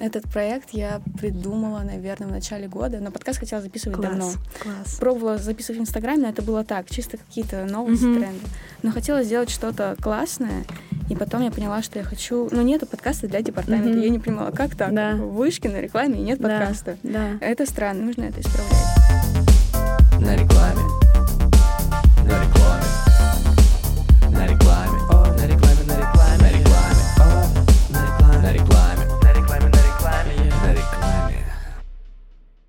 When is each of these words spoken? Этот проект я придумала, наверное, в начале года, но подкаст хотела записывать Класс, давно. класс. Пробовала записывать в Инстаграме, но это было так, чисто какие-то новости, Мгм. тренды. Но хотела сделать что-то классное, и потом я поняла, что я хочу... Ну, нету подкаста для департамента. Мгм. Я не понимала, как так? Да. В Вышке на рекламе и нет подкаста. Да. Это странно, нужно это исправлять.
Этот 0.00 0.24
проект 0.30 0.70
я 0.72 1.00
придумала, 1.20 1.80
наверное, 1.80 2.28
в 2.28 2.30
начале 2.30 2.68
года, 2.68 2.98
но 3.00 3.10
подкаст 3.10 3.40
хотела 3.40 3.60
записывать 3.60 3.96
Класс, 3.98 4.10
давно. 4.10 4.32
класс. 4.62 4.94
Пробовала 5.00 5.38
записывать 5.38 5.78
в 5.80 5.82
Инстаграме, 5.82 6.22
но 6.22 6.28
это 6.28 6.42
было 6.42 6.64
так, 6.64 6.88
чисто 6.88 7.16
какие-то 7.16 7.64
новости, 7.64 8.04
Мгм. 8.04 8.20
тренды. 8.20 8.46
Но 8.82 8.92
хотела 8.92 9.22
сделать 9.24 9.50
что-то 9.50 9.96
классное, 10.00 10.64
и 11.10 11.16
потом 11.16 11.42
я 11.42 11.50
поняла, 11.50 11.82
что 11.82 11.98
я 11.98 12.04
хочу... 12.04 12.48
Ну, 12.52 12.62
нету 12.62 12.86
подкаста 12.86 13.26
для 13.26 13.42
департамента. 13.42 13.88
Мгм. 13.90 14.00
Я 14.00 14.08
не 14.10 14.18
понимала, 14.18 14.50
как 14.52 14.76
так? 14.76 14.94
Да. 14.94 15.14
В 15.16 15.32
Вышке 15.34 15.68
на 15.68 15.80
рекламе 15.80 16.20
и 16.20 16.22
нет 16.22 16.38
подкаста. 16.40 16.96
Да. 17.02 17.38
Это 17.40 17.66
странно, 17.66 18.02
нужно 18.04 18.24
это 18.24 18.40
исправлять. 18.40 19.07